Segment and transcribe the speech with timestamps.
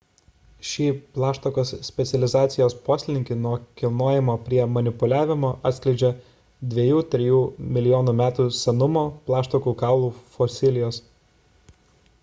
[0.67, 0.85] šį
[1.17, 3.51] plaštakos specializacijos poslinkį nuo
[3.81, 6.11] kilnojimo prie manipuliavimo atskleidžia
[6.73, 7.29] 2–3
[7.77, 11.01] milijonų metų senumo plaštakų kaulų fosilijos